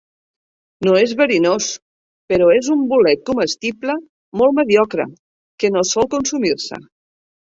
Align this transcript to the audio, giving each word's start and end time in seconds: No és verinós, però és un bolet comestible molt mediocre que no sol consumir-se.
No 0.85 0.93
és 0.99 1.11
verinós, 1.19 1.65
però 2.33 2.47
és 2.53 2.69
un 2.77 2.81
bolet 2.93 3.21
comestible 3.31 3.97
molt 4.41 4.57
mediocre 4.61 5.05
que 5.65 5.73
no 5.77 5.87
sol 5.91 6.09
consumir-se. 6.15 6.83